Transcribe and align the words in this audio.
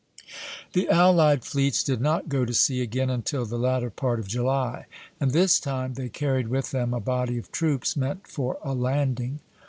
The 0.73 0.89
allied 0.89 1.45
fleets 1.45 1.83
did 1.83 2.01
not 2.01 2.27
go 2.27 2.43
to 2.43 2.55
sea 2.55 2.81
again 2.81 3.11
until 3.11 3.45
the 3.45 3.59
latter 3.59 3.91
part 3.91 4.17
of 4.19 4.27
July, 4.27 4.87
and 5.19 5.29
this 5.29 5.59
time 5.59 5.93
they 5.93 6.09
carried 6.09 6.47
with 6.47 6.71
them 6.71 6.91
a 6.91 6.99
body 6.99 7.37
of 7.37 7.51
troops 7.51 7.95
meant 7.95 8.25
for 8.25 8.57
a 8.63 8.73
landing. 8.73 9.41